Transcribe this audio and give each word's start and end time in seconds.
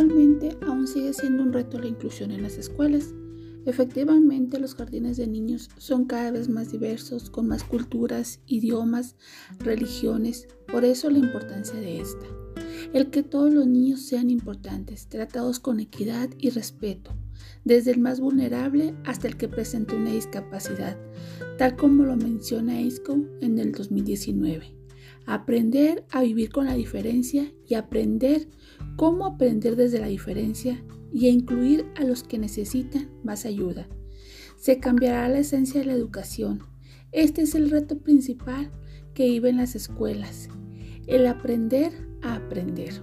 Actualmente 0.00 0.56
aún 0.66 0.86
sigue 0.86 1.12
siendo 1.12 1.42
un 1.42 1.52
reto 1.52 1.78
la 1.78 1.86
inclusión 1.86 2.30
en 2.30 2.42
las 2.42 2.56
escuelas. 2.56 3.12
Efectivamente, 3.66 4.58
los 4.58 4.74
jardines 4.74 5.18
de 5.18 5.26
niños 5.26 5.68
son 5.76 6.06
cada 6.06 6.30
vez 6.30 6.48
más 6.48 6.72
diversos, 6.72 7.28
con 7.28 7.46
más 7.46 7.64
culturas, 7.64 8.40
idiomas, 8.46 9.16
religiones, 9.58 10.48
por 10.72 10.86
eso 10.86 11.10
la 11.10 11.18
importancia 11.18 11.78
de 11.78 12.00
esta. 12.00 12.24
El 12.94 13.10
que 13.10 13.22
todos 13.22 13.52
los 13.52 13.66
niños 13.66 14.00
sean 14.00 14.30
importantes, 14.30 15.06
tratados 15.06 15.60
con 15.60 15.80
equidad 15.80 16.30
y 16.38 16.48
respeto, 16.48 17.10
desde 17.66 17.90
el 17.90 18.00
más 18.00 18.20
vulnerable 18.20 18.94
hasta 19.04 19.28
el 19.28 19.36
que 19.36 19.48
presenta 19.48 19.96
una 19.96 20.12
discapacidad, 20.12 20.96
tal 21.58 21.76
como 21.76 22.04
lo 22.04 22.16
menciona 22.16 22.80
ISCO 22.80 23.18
en 23.42 23.58
el 23.58 23.72
2019. 23.72 24.79
Aprender 25.26 26.04
a 26.10 26.22
vivir 26.22 26.50
con 26.50 26.66
la 26.66 26.74
diferencia 26.74 27.52
y 27.66 27.74
aprender 27.74 28.48
cómo 28.96 29.26
aprender 29.26 29.76
desde 29.76 30.00
la 30.00 30.08
diferencia 30.08 30.82
y 31.12 31.26
a 31.26 31.30
incluir 31.30 31.86
a 31.96 32.04
los 32.04 32.22
que 32.22 32.38
necesitan 32.38 33.10
más 33.22 33.44
ayuda. 33.44 33.88
Se 34.56 34.78
cambiará 34.78 35.28
la 35.28 35.38
esencia 35.38 35.80
de 35.80 35.86
la 35.86 35.92
educación. 35.92 36.62
Este 37.12 37.42
es 37.42 37.54
el 37.54 37.70
reto 37.70 37.98
principal 37.98 38.70
que 39.14 39.28
viven 39.28 39.56
las 39.56 39.74
escuelas, 39.74 40.48
el 41.06 41.26
aprender 41.26 41.92
a 42.22 42.36
aprender. 42.36 43.02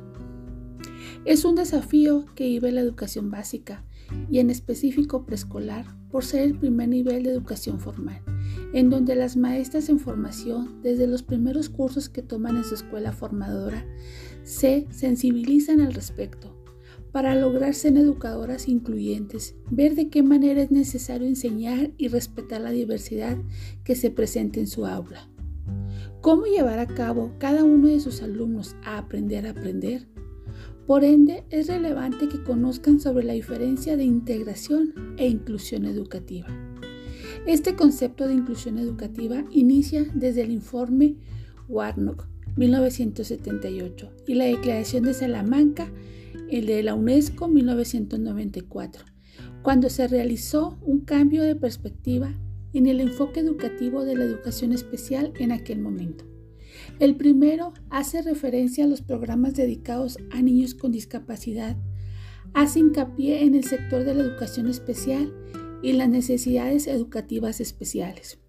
Es 1.26 1.44
un 1.44 1.56
desafío 1.56 2.26
que 2.36 2.46
vive 2.46 2.72
la 2.72 2.82
educación 2.82 3.30
básica 3.30 3.84
y 4.30 4.40
en 4.40 4.50
específico 4.50 5.26
preescolar 5.26 5.86
por 6.10 6.24
ser 6.24 6.44
el 6.44 6.58
primer 6.58 6.90
nivel 6.90 7.24
de 7.24 7.32
educación 7.32 7.80
formal, 7.80 8.22
en 8.74 8.90
donde 8.90 9.16
las 9.16 9.38
maestras 9.38 9.90
en 9.90 10.00
formación, 10.00 10.82
desde 10.82 11.08
los 11.08 11.24
primeros 11.24 11.70
cursos 11.70 12.10
que 12.10 12.22
toman 12.22 12.58
en 12.58 12.64
su 12.64 12.76
escuela 12.76 13.12
formadora, 13.12 13.86
se 14.44 14.88
sensibilizan 14.92 15.82
al 15.82 15.94
respecto 15.94 16.58
para 17.12 17.36
lograr 17.36 17.74
ser 17.74 17.98
educadoras 17.98 18.68
incluyentes, 18.68 19.56
ver 19.72 19.96
de 19.96 20.10
qué 20.10 20.24
manera 20.24 20.62
es 20.62 20.72
necesario 20.72 21.28
enseñar 21.28 21.92
y 21.98 22.10
respetar 22.10 22.62
la 22.62 22.72
diversidad 22.72 23.38
que 23.84 23.96
se 23.96 24.12
presenta 24.12 24.60
en 24.60 24.68
su 24.68 24.86
aula. 24.86 25.28
¿Cómo 26.22 26.46
llevar 26.46 26.80
a 26.80 26.88
cabo 26.88 27.32
cada 27.40 27.64
uno 27.64 27.88
de 27.88 28.00
sus 28.00 28.22
alumnos 28.22 28.76
a 28.84 28.98
aprender 28.98 29.48
a 29.48 29.52
aprender? 29.52 30.08
Por 30.86 31.04
ende, 31.04 31.44
es 31.50 31.68
relevante 31.68 32.30
que 32.30 32.44
conozcan 32.44 33.00
sobre 33.00 33.26
la 33.26 33.34
diferencia 33.34 33.98
de 33.98 34.04
integración 34.04 34.94
e 35.18 35.28
inclusión 35.28 35.86
educativa. 35.86 36.48
Este 37.46 37.76
concepto 37.76 38.28
de 38.28 38.34
inclusión 38.34 38.78
educativa 38.78 39.46
inicia 39.52 40.06
desde 40.14 40.42
el 40.42 40.52
informe 40.52 41.16
Warnock 41.68 42.28
1978 42.56 44.12
y 44.28 44.34
la 44.34 44.46
Declaración 44.46 45.04
de 45.04 45.14
Salamanca 45.14 45.92
el 46.50 46.66
de 46.66 46.84
la 46.84 46.96
UNESCO 46.96 47.48
1994, 47.48 49.06
cuando 49.62 49.90
se 49.90 50.08
realizó 50.08 50.78
un 50.82 51.02
cambio 51.02 51.44
de 51.44 51.56
perspectiva 51.56 52.34
en 52.74 52.88
el 52.88 53.00
enfoque 53.02 53.40
educativo 53.40 54.06
de 54.06 54.16
la 54.16 54.24
educación 54.24 54.72
especial 54.72 55.34
en 55.40 55.52
aquel 55.52 55.80
momento. 55.80 56.26
El 57.00 57.16
primero 57.16 57.74
hace 57.90 58.22
referencia 58.22 58.86
a 58.86 58.88
los 58.88 59.02
programas 59.02 59.56
dedicados 59.56 60.18
a 60.32 60.42
niños 60.42 60.74
con 60.74 60.92
discapacidad, 60.92 61.78
hace 62.54 62.80
hincapié 62.80 63.44
en 63.44 63.56
el 63.56 63.64
sector 63.64 64.04
de 64.04 64.14
la 64.14 64.24
educación 64.24 64.68
especial 64.68 65.34
y 65.82 65.94
las 65.94 66.10
necesidades 66.10 66.88
educativas 66.88 67.62
especiales, 67.62 68.40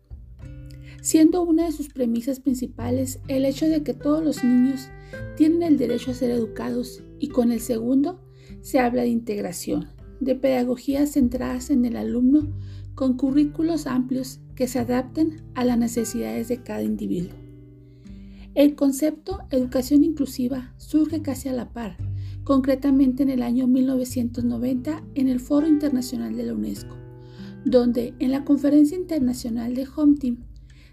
siendo 1.02 1.42
una 1.42 1.66
de 1.66 1.72
sus 1.72 1.88
premisas 1.88 2.40
principales 2.40 3.20
el 3.28 3.44
hecho 3.44 3.68
de 3.68 3.82
que 3.82 3.94
todos 3.94 4.24
los 4.24 4.42
niños 4.44 4.88
tienen 5.36 5.62
el 5.62 5.78
derecho 5.78 6.10
a 6.10 6.14
ser 6.14 6.30
educados 6.30 7.02
y 7.18 7.28
con 7.28 7.52
el 7.52 7.60
segundo 7.60 8.20
se 8.60 8.78
habla 8.78 9.02
de 9.02 9.08
integración, 9.08 9.88
de 10.20 10.34
pedagogías 10.34 11.12
centradas 11.12 11.70
en 11.70 11.84
el 11.84 11.96
alumno 11.96 12.52
con 12.94 13.16
currículos 13.16 13.86
amplios 13.86 14.40
que 14.54 14.66
se 14.66 14.80
adapten 14.80 15.42
a 15.54 15.64
las 15.64 15.78
necesidades 15.78 16.48
de 16.48 16.62
cada 16.62 16.82
individuo. 16.82 17.32
El 18.54 18.74
concepto 18.74 19.38
educación 19.50 20.02
inclusiva 20.02 20.74
surge 20.78 21.22
casi 21.22 21.48
a 21.48 21.52
la 21.52 21.72
par, 21.72 21.96
concretamente 22.42 23.22
en 23.22 23.28
el 23.28 23.42
año 23.42 23.68
1990 23.68 25.04
en 25.14 25.28
el 25.28 25.38
Foro 25.38 25.68
Internacional 25.68 26.34
de 26.36 26.42
la 26.42 26.54
UNESCO, 26.54 26.96
donde 27.64 28.14
en 28.18 28.30
la 28.30 28.44
Conferencia 28.44 28.96
Internacional 28.96 29.74
de 29.74 29.86
Home 29.96 30.16
Team, 30.18 30.38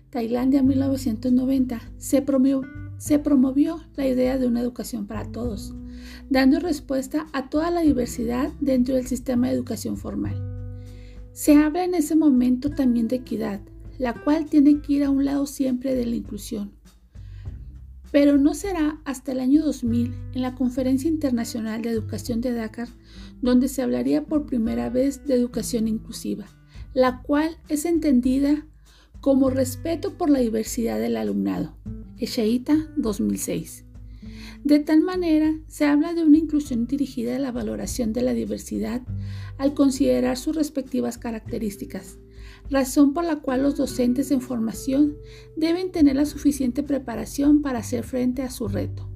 Tailandia 0.09 0.63
1990, 0.63 1.81
se 1.97 2.21
promovió 2.21 2.61
se 2.97 3.19
promovió 3.19 3.81
la 3.95 4.07
idea 4.07 4.37
de 4.37 4.47
una 4.47 4.61
educación 4.61 5.05
para 5.05 5.31
todos, 5.31 5.73
dando 6.29 6.59
respuesta 6.59 7.27
a 7.33 7.49
toda 7.49 7.71
la 7.71 7.81
diversidad 7.81 8.51
dentro 8.61 8.95
del 8.95 9.07
sistema 9.07 9.47
de 9.47 9.53
educación 9.53 9.97
formal. 9.97 10.41
Se 11.33 11.55
habla 11.55 11.83
en 11.83 11.93
ese 11.93 12.15
momento 12.15 12.69
también 12.69 13.07
de 13.07 13.17
equidad, 13.17 13.61
la 13.97 14.13
cual 14.13 14.45
tiene 14.45 14.81
que 14.81 14.93
ir 14.93 15.03
a 15.03 15.09
un 15.09 15.25
lado 15.25 15.45
siempre 15.45 15.93
de 15.93 16.05
la 16.05 16.15
inclusión. 16.15 16.71
Pero 18.11 18.37
no 18.37 18.53
será 18.53 19.01
hasta 19.03 19.33
el 19.33 19.41
año 19.41 19.63
2000, 19.63 20.13
en 20.33 20.41
la 20.41 20.55
Conferencia 20.55 21.09
Internacional 21.09 21.81
de 21.81 21.89
Educación 21.89 22.39
de 22.39 22.53
Dakar, 22.53 22.87
donde 23.45 23.67
se 23.67 23.83
hablaría 23.83 24.25
por 24.25 24.47
primera 24.47 24.89
vez 24.89 25.25
de 25.25 25.35
educación 25.35 25.88
inclusiva, 25.88 26.45
la 26.94 27.22
cual 27.22 27.57
es 27.69 27.85
entendida 27.85 28.66
como 29.22 29.51
respeto 29.51 30.17
por 30.17 30.31
la 30.31 30.39
diversidad 30.39 31.00
del 31.00 31.16
alumnado. 31.16 31.78
Echeita 32.17 32.91
2006. 32.97 33.85
De 34.63 34.79
tal 34.79 35.01
manera, 35.01 35.59
se 35.67 35.85
habla 35.85 36.16
de 36.16 36.23
una 36.23 36.39
inclusión 36.39 36.88
dirigida 36.88 37.35
a 37.35 37.39
la 37.39 37.51
valoración 37.51 38.13
de 38.13 38.23
la 38.23 38.34
diversidad 38.34 39.03
al 39.59 39.75
considerar 39.75 40.38
sus 40.38 40.55
respectivas 40.55 41.19
características, 41.19 42.17
razón 42.72 43.13
por 43.13 43.25
la 43.25 43.41
cual 43.41 43.61
los 43.61 43.78
docentes 43.78 44.31
en 44.31 44.41
formación 44.41 45.17
deben 45.55 45.91
tener 45.91 46.16
la 46.16 46.25
suficiente 46.25 46.81
preparación 46.81 47.61
para 47.61 47.79
hacer 47.79 48.03
frente 48.03 48.41
a 48.41 48.50
su 48.50 48.67
reto. 48.67 49.07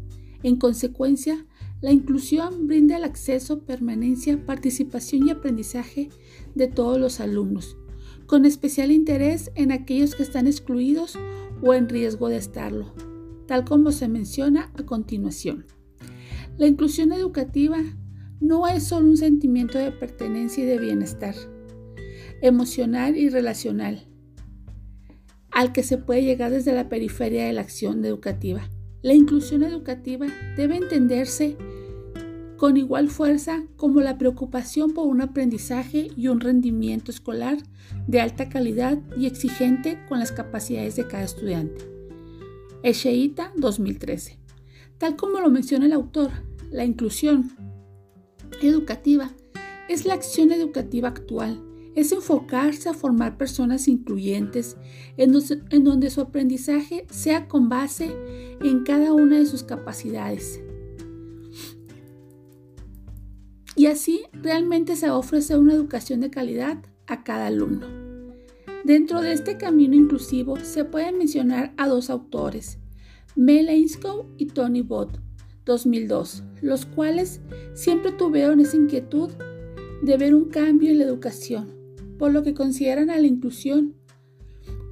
En 0.44 0.58
consecuencia, 0.58 1.48
la 1.82 1.92
inclusión 1.92 2.68
brinda 2.68 2.98
el 2.98 3.04
acceso, 3.04 3.62
permanencia, 3.62 4.46
participación 4.46 5.28
y 5.28 5.32
aprendizaje 5.32 6.10
de 6.56 6.68
todos 6.68 7.00
los 7.00 7.20
alumnos, 7.20 7.78
con 8.26 8.46
especial 8.46 8.92
interés 8.92 9.52
en 9.56 9.72
aquellos 9.72 10.16
que 10.16 10.24
están 10.24 10.48
excluidos 10.48 11.18
o 11.62 11.74
en 11.74 11.88
riesgo 11.88 12.30
de 12.30 12.38
estarlo, 12.38 12.94
tal 13.48 13.66
como 13.66 13.92
se 13.92 14.08
menciona 14.08 14.72
a 14.78 14.86
continuación. 14.86 15.66
La 16.58 16.68
inclusión 16.68 17.14
educativa 17.14 17.78
no 18.40 18.68
es 18.68 18.84
solo 18.84 19.08
un 19.08 19.18
sentimiento 19.18 19.78
de 19.78 19.92
pertenencia 19.92 20.64
y 20.64 20.68
de 20.68 20.80
bienestar 20.80 21.36
emocional 22.42 23.18
y 23.18 23.30
relacional, 23.30 24.08
al 25.52 25.72
que 25.74 25.84
se 25.84 25.98
puede 25.98 26.24
llegar 26.24 26.52
desde 26.52 26.74
la 26.74 26.90
periferia 26.90 27.46
de 27.46 27.54
la 27.54 27.62
acción 27.62 28.04
educativa. 28.06 28.70
La 29.02 29.14
inclusión 29.14 29.64
educativa 29.64 30.28
debe 30.58 30.76
entenderse 30.76 31.58
con 32.58 32.76
igual 32.76 33.10
fuerza 33.10 33.64
como 33.78 34.02
la 34.02 34.18
preocupación 34.18 34.94
por 34.94 35.08
un 35.08 35.22
aprendizaje 35.22 36.10
y 36.18 36.28
un 36.28 36.42
rendimiento 36.42 37.10
escolar 37.10 37.58
de 38.08 38.20
alta 38.20 38.50
calidad 38.50 39.00
y 39.18 39.28
exigente 39.28 39.98
con 40.10 40.20
las 40.20 40.34
capacidades 40.34 40.98
de 40.98 41.08
cada 41.08 41.24
estudiante. 41.24 41.86
Echeita 42.84 43.54
2013. 43.56 44.38
Tal 44.98 45.16
como 45.16 45.40
lo 45.40 45.50
menciona 45.50 45.86
el 45.86 45.94
autor, 45.94 46.32
la 46.70 46.84
inclusión 46.84 47.52
educativa 48.62 49.32
es 49.88 50.06
la 50.06 50.16
acción 50.16 50.52
educativa 50.52 51.08
actual, 51.08 51.64
es 52.00 52.12
enfocarse 52.12 52.90
a 52.90 52.94
formar 52.94 53.38
personas 53.38 53.88
incluyentes 53.88 54.78
en, 55.18 55.32
donde 55.84 56.10
su 56.10 56.22
aprendizaje 56.22 57.06
sea 57.10 57.48
con 57.48 57.70
base 57.70 58.16
en 58.62 58.84
cada 58.84 59.14
una 59.14 59.40
de 59.40 59.46
sus 59.46 59.64
capacidades, 59.64 60.62
y 63.76 63.86
así 63.86 64.24
realmente 64.34 64.98
se 64.98 65.10
ofrece 65.10 65.58
una 65.58 65.74
educación 65.74 66.20
de 66.20 66.30
calidad 66.30 66.80
a 67.08 67.24
cada 67.24 67.48
alumno. 67.48 67.88
Dentro 68.84 69.22
de 69.22 69.32
este 69.32 69.58
camino 69.58 69.96
inclusivo 69.96 70.58
se 70.58 70.84
pueden 70.84 71.18
mencionar 71.18 71.74
a 71.78 71.88
dos 71.88 72.10
autores, 72.10 72.78
Mel 73.38 73.70
Ainscow 73.70 74.26
y 74.38 74.48
Tony 74.48 74.82
Bott, 74.82 75.20
2002, 75.64 76.44
los 76.62 76.86
cuales 76.86 77.40
siempre 77.74 78.12
tuvieron 78.12 78.60
esa 78.60 78.76
inquietud 78.76 79.32
de 80.02 80.18
ver 80.18 80.36
un 80.36 80.46
cambio 80.46 80.92
en 80.92 81.00
la 81.00 81.06
educación, 81.06 81.79
por 82.20 82.32
lo 82.32 82.44
que 82.44 82.54
consideran 82.54 83.10
a 83.10 83.18
la 83.18 83.26
inclusión 83.26 83.96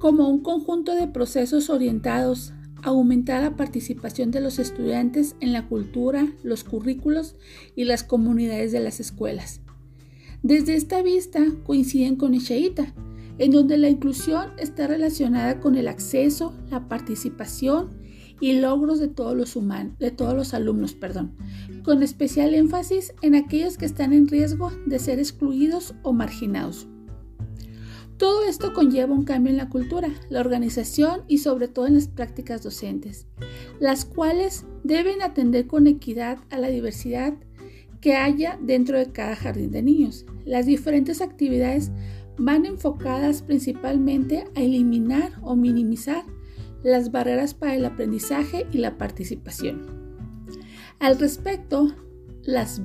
como 0.00 0.28
un 0.28 0.42
conjunto 0.42 0.96
de 0.96 1.06
procesos 1.06 1.70
orientados 1.70 2.52
aumentar 2.82 3.42
la 3.42 3.56
participación 3.56 4.30
de 4.30 4.40
los 4.40 4.58
estudiantes 4.58 5.36
en 5.40 5.52
la 5.52 5.66
cultura, 5.68 6.28
los 6.42 6.64
currículos 6.64 7.36
y 7.74 7.84
las 7.84 8.04
comunidades 8.04 8.72
de 8.72 8.80
las 8.80 9.00
escuelas. 9.00 9.60
Desde 10.42 10.74
esta 10.74 11.02
vista 11.02 11.44
coinciden 11.64 12.16
con 12.16 12.34
Ishaita, 12.34 12.94
en 13.38 13.50
donde 13.50 13.78
la 13.78 13.88
inclusión 13.88 14.50
está 14.58 14.86
relacionada 14.86 15.60
con 15.60 15.76
el 15.76 15.88
acceso, 15.88 16.54
la 16.70 16.88
participación 16.88 17.98
y 18.40 18.52
logros 18.60 19.00
de 19.00 19.08
todos 19.08 19.36
los, 19.36 19.56
humanos, 19.56 19.98
de 19.98 20.12
todos 20.12 20.34
los 20.34 20.54
alumnos, 20.54 20.94
perdón, 20.94 21.34
con 21.82 22.02
especial 22.02 22.54
énfasis 22.54 23.12
en 23.22 23.34
aquellos 23.34 23.76
que 23.76 23.86
están 23.86 24.12
en 24.12 24.28
riesgo 24.28 24.70
de 24.86 24.98
ser 25.00 25.18
excluidos 25.18 25.94
o 26.02 26.12
marginados. 26.12 26.86
Todo 28.18 28.42
esto 28.42 28.72
conlleva 28.72 29.14
un 29.14 29.22
cambio 29.22 29.52
en 29.52 29.56
la 29.56 29.68
cultura, 29.68 30.08
la 30.28 30.40
organización 30.40 31.22
y 31.28 31.38
sobre 31.38 31.68
todo 31.68 31.86
en 31.86 31.94
las 31.94 32.08
prácticas 32.08 32.64
docentes, 32.64 33.28
las 33.78 34.04
cuales 34.04 34.64
deben 34.82 35.22
atender 35.22 35.68
con 35.68 35.86
equidad 35.86 36.38
a 36.50 36.58
la 36.58 36.68
diversidad 36.68 37.34
que 38.00 38.16
haya 38.16 38.58
dentro 38.60 38.98
de 38.98 39.12
cada 39.12 39.36
jardín 39.36 39.70
de 39.70 39.82
niños. 39.82 40.26
Las 40.44 40.66
diferentes 40.66 41.20
actividades 41.20 41.92
van 42.36 42.66
enfocadas 42.66 43.42
principalmente 43.42 44.48
a 44.56 44.62
eliminar 44.62 45.32
o 45.42 45.54
minimizar 45.54 46.24
las 46.82 47.12
barreras 47.12 47.54
para 47.54 47.76
el 47.76 47.84
aprendizaje 47.84 48.66
y 48.72 48.78
la 48.78 48.98
participación. 48.98 49.86
Al 50.98 51.18
respecto, 51.20 51.94
las 52.42 52.84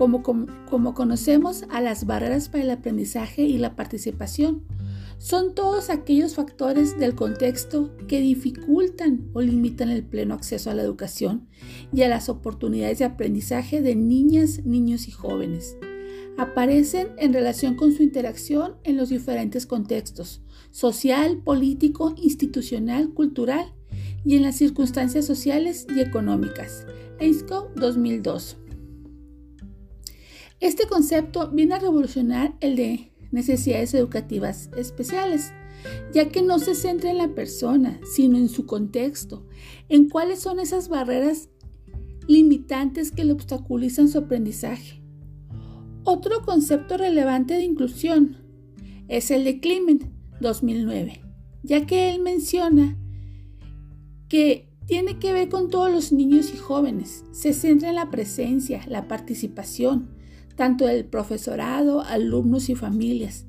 Como, 0.00 0.94
conocemos 0.94 1.64
a 1.68 1.82
las 1.82 2.06
barreras 2.06 2.48
para 2.48 2.64
el 2.64 2.70
aprendizaje 2.70 3.42
y 3.42 3.58
la 3.58 3.76
participación, 3.76 4.62
son 5.18 5.54
todos 5.54 5.90
aquellos 5.90 6.36
factores 6.36 6.98
del 6.98 7.14
contexto 7.14 7.94
que 8.08 8.22
dificultan 8.22 9.28
o 9.34 9.42
limitan 9.42 9.90
el 9.90 10.02
pleno 10.02 10.32
acceso 10.32 10.70
a 10.70 10.74
la 10.74 10.80
educación 10.80 11.48
y 11.92 12.00
a 12.00 12.08
las 12.08 12.30
oportunidades 12.30 13.00
de 13.00 13.04
aprendizaje 13.04 13.82
de 13.82 13.94
niñas, 13.94 14.64
niños 14.64 15.06
y 15.06 15.10
jóvenes. 15.10 15.76
Aparecen 16.38 17.08
en 17.18 17.34
relación 17.34 17.74
con 17.74 17.92
su 17.92 18.02
interacción 18.02 18.76
en 18.84 18.96
los 18.96 19.10
diferentes 19.10 19.66
contextos, 19.66 20.40
social, 20.70 21.42
político, 21.44 22.14
institucional, 22.16 23.12
cultural 23.12 23.74
y 24.24 24.36
en 24.36 24.44
las 24.44 24.56
circunstancias 24.56 25.26
sociales 25.26 25.86
y 25.94 26.00
económicas. 26.00 26.86
EISCO 27.18 27.70
2002. 27.76 28.56
Este 30.60 30.86
concepto 30.86 31.50
viene 31.50 31.74
a 31.74 31.78
revolucionar 31.78 32.54
el 32.60 32.76
de 32.76 33.12
necesidades 33.30 33.94
educativas 33.94 34.68
especiales, 34.76 35.52
ya 36.12 36.28
que 36.28 36.42
no 36.42 36.58
se 36.58 36.74
centra 36.74 37.10
en 37.10 37.16
la 37.16 37.34
persona, 37.34 37.98
sino 38.14 38.36
en 38.36 38.50
su 38.50 38.66
contexto, 38.66 39.46
en 39.88 40.10
cuáles 40.10 40.40
son 40.40 40.60
esas 40.60 40.90
barreras 40.90 41.48
limitantes 42.28 43.10
que 43.10 43.24
le 43.24 43.32
obstaculizan 43.32 44.08
su 44.08 44.18
aprendizaje. 44.18 45.02
Otro 46.04 46.42
concepto 46.42 46.98
relevante 46.98 47.54
de 47.54 47.64
inclusión 47.64 48.36
es 49.08 49.30
el 49.30 49.44
de 49.44 49.60
Clement 49.60 50.04
2009, 50.40 51.22
ya 51.62 51.86
que 51.86 52.10
él 52.14 52.20
menciona 52.20 52.98
que 54.28 54.68
tiene 54.86 55.18
que 55.18 55.32
ver 55.32 55.48
con 55.48 55.70
todos 55.70 55.90
los 55.90 56.12
niños 56.12 56.52
y 56.52 56.58
jóvenes, 56.58 57.24
se 57.32 57.54
centra 57.54 57.88
en 57.88 57.94
la 57.94 58.10
presencia, 58.10 58.82
la 58.86 59.08
participación, 59.08 60.19
tanto 60.60 60.84
del 60.84 61.06
profesorado, 61.06 62.02
alumnos 62.02 62.68
y 62.68 62.74
familias. 62.74 63.46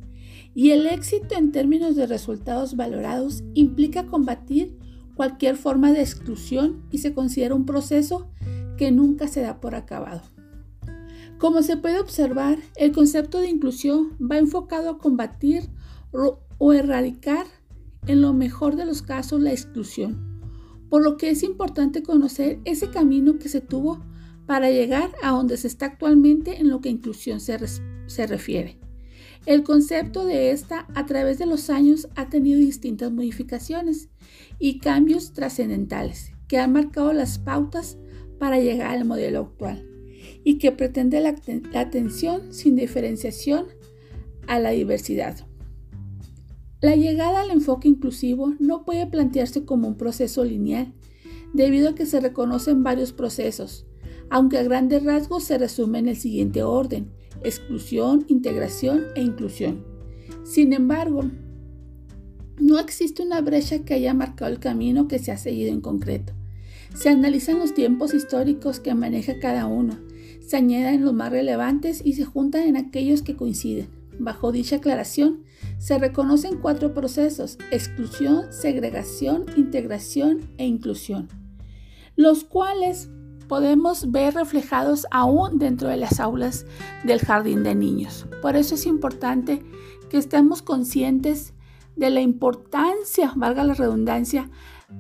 Y 0.55 0.69
el 0.69 0.87
éxito 0.87 1.35
en 1.35 1.51
términos 1.51 1.97
de 1.97 2.07
resultados 2.07 2.77
valorados 2.77 3.43
implica 3.53 4.05
combatir 4.05 4.77
cualquier 5.13 5.57
forma 5.57 5.91
de 5.91 5.99
exclusión 5.99 6.83
y 6.89 6.99
se 6.99 7.13
considera 7.13 7.53
un 7.53 7.65
proceso 7.65 8.29
que 8.77 8.91
nunca 8.91 9.27
se 9.27 9.41
da 9.41 9.59
por 9.59 9.75
acabado. 9.75 10.21
Como 11.37 11.63
se 11.63 11.75
puede 11.75 11.99
observar, 11.99 12.59
el 12.77 12.93
concepto 12.93 13.39
de 13.39 13.49
inclusión 13.49 14.15
va 14.17 14.37
enfocado 14.37 14.91
a 14.91 14.97
combatir 14.97 15.69
o 16.13 16.71
erradicar 16.71 17.45
en 18.07 18.21
lo 18.21 18.31
mejor 18.31 18.77
de 18.77 18.85
los 18.85 19.01
casos 19.01 19.41
la 19.41 19.51
exclusión, 19.51 20.39
por 20.89 21.03
lo 21.03 21.17
que 21.17 21.29
es 21.29 21.43
importante 21.43 22.03
conocer 22.03 22.61
ese 22.63 22.89
camino 22.89 23.37
que 23.37 23.49
se 23.49 23.59
tuvo 23.59 23.99
para 24.51 24.69
llegar 24.69 25.11
a 25.23 25.31
donde 25.31 25.55
se 25.55 25.67
está 25.67 25.85
actualmente 25.85 26.59
en 26.59 26.67
lo 26.67 26.81
que 26.81 26.89
inclusión 26.89 27.39
se, 27.39 27.57
refiere. 28.27 28.77
El 29.45 29.63
concepto 29.63 30.25
de 30.25 30.51
esta 30.51 30.87
a 30.93 31.05
través 31.05 31.39
de 31.39 31.45
los 31.45 31.69
años 31.69 32.09
ha 32.17 32.27
tenido 32.27 32.59
distintas 32.59 33.13
modificaciones 33.13 34.09
y 34.59 34.79
cambios 34.79 35.31
trascendentales 35.31 36.33
que 36.49 36.57
han 36.57 36.73
marcado 36.73 37.13
las 37.13 37.39
pautas 37.39 37.97
para 38.39 38.59
llegar 38.59 38.91
al 38.91 39.05
modelo 39.05 39.39
actual 39.39 39.87
y 40.43 40.57
que 40.57 40.73
pretende 40.73 41.21
la, 41.21 41.33
la, 41.71 41.79
atención 41.79 42.53
sin 42.53 42.75
diferenciación 42.75 43.67
a 44.47 44.59
la 44.59 44.71
diversidad. 44.71 45.47
La 46.81 46.97
llegada 46.97 47.39
al 47.39 47.51
enfoque 47.51 47.87
inclusivo 47.87 48.53
no 48.59 48.83
puede 48.83 49.07
plantearse 49.07 49.63
como 49.63 49.87
un 49.87 49.95
proceso 49.95 50.43
lineal, 50.43 50.93
debido 51.53 51.91
a 51.91 51.95
que 51.95 52.05
se 52.05 52.19
reconocen 52.19 52.83
varios 52.83 53.13
procesos, 53.13 53.85
aunque 54.31 54.57
a 54.57 54.63
grandes 54.63 55.03
rasgos 55.03 55.43
se 55.43 55.57
resume 55.57 55.99
en 55.99 56.07
el 56.07 56.15
siguiente 56.15 56.63
orden, 56.63 57.11
exclusión, 57.43 58.25
integración 58.29 59.03
e 59.13 59.21
inclusión. 59.21 59.83
Sin 60.45 60.71
embargo, 60.71 61.23
no 62.57 62.79
existe 62.79 63.23
una 63.23 63.41
brecha 63.41 63.83
que 63.83 63.93
haya 63.93 64.13
marcado 64.13 64.49
el 64.49 64.59
camino 64.59 65.09
que 65.09 65.19
se 65.19 65.31
ha 65.31 65.37
seguido 65.37 65.73
en 65.73 65.81
concreto. 65.81 66.33
Se 66.95 67.09
analizan 67.09 67.59
los 67.59 67.73
tiempos 67.73 68.13
históricos 68.13 68.79
que 68.79 68.95
maneja 68.95 69.37
cada 69.39 69.67
uno, 69.67 69.99
se 70.39 70.57
añaden 70.57 71.03
los 71.03 71.13
más 71.13 71.31
relevantes 71.31 72.01
y 72.03 72.13
se 72.13 72.23
juntan 72.23 72.63
en 72.63 72.77
aquellos 72.77 73.21
que 73.21 73.35
coinciden. 73.35 73.89
Bajo 74.17 74.53
dicha 74.53 74.77
aclaración, 74.77 75.43
se 75.77 75.97
reconocen 75.97 76.59
cuatro 76.59 76.93
procesos, 76.93 77.57
exclusión, 77.71 78.45
segregación, 78.51 79.45
integración 79.57 80.39
e 80.57 80.65
inclusión, 80.65 81.27
los 82.15 82.43
cuales 82.43 83.09
podemos 83.51 84.11
ver 84.11 84.35
reflejados 84.35 85.05
aún 85.11 85.59
dentro 85.59 85.89
de 85.89 85.97
las 85.97 86.21
aulas 86.21 86.65
del 87.03 87.19
jardín 87.19 87.63
de 87.63 87.75
niños. 87.75 88.25
Por 88.41 88.55
eso 88.55 88.75
es 88.75 88.85
importante 88.85 89.61
que 90.09 90.17
estemos 90.17 90.61
conscientes 90.61 91.53
de 91.97 92.11
la 92.11 92.21
importancia, 92.21 93.33
valga 93.35 93.65
la 93.65 93.73
redundancia, 93.73 94.49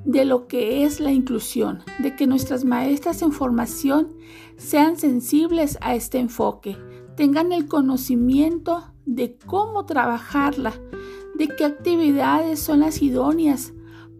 de 0.03 0.25
lo 0.25 0.47
que 0.47 0.83
es 0.83 0.99
la 0.99 1.13
inclusión, 1.13 1.79
de 1.99 2.13
que 2.17 2.27
nuestras 2.27 2.65
maestras 2.65 3.21
en 3.21 3.31
formación 3.31 4.09
sean 4.57 4.97
sensibles 4.97 5.77
a 5.79 5.95
este 5.95 6.19
enfoque, 6.19 6.75
tengan 7.15 7.53
el 7.53 7.69
conocimiento 7.69 8.83
de 9.05 9.37
cómo 9.45 9.85
trabajarla, 9.85 10.73
de 11.35 11.47
qué 11.47 11.63
actividades 11.63 12.59
son 12.59 12.81
las 12.81 13.01
idóneas 13.01 13.71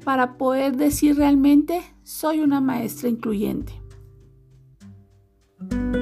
para 0.05 0.37
poder 0.37 0.77
decir 0.77 1.17
realmente 1.17 1.81
soy 2.03 2.39
una 2.39 2.61
maestra 2.61 3.09
incluyente. 3.09 3.80
Thank 5.69 5.95
you 5.95 6.00